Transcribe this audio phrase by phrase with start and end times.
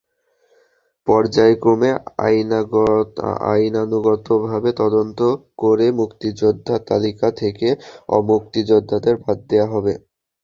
[1.07, 1.89] পর্যায়ক্রমে
[3.51, 5.19] আইনানুগভাবে তদন্ত
[5.59, 7.67] করে মুক্তিযোদ্ধার তালিকা থেকে
[8.17, 9.93] অমুক্তিযোদ্ধাদের বাদ দেওয়া হবে।